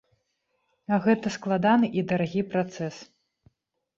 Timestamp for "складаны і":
1.35-2.03